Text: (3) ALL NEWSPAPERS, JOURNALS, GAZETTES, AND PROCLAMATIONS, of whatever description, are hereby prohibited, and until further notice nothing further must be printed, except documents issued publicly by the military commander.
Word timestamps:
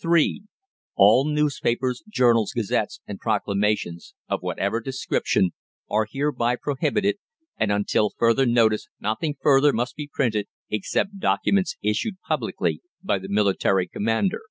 (3) 0.00 0.44
ALL 0.94 1.24
NEWSPAPERS, 1.24 2.04
JOURNALS, 2.08 2.52
GAZETTES, 2.54 3.00
AND 3.08 3.18
PROCLAMATIONS, 3.18 4.14
of 4.28 4.40
whatever 4.40 4.78
description, 4.80 5.50
are 5.90 6.06
hereby 6.08 6.54
prohibited, 6.54 7.16
and 7.58 7.72
until 7.72 8.12
further 8.16 8.46
notice 8.46 8.86
nothing 9.00 9.34
further 9.40 9.72
must 9.72 9.96
be 9.96 10.06
printed, 10.12 10.46
except 10.70 11.18
documents 11.18 11.74
issued 11.82 12.20
publicly 12.20 12.80
by 13.02 13.18
the 13.18 13.28
military 13.28 13.88
commander. 13.88 14.42